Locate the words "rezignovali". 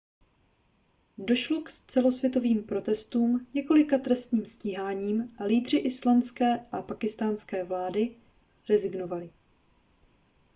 8.69-9.29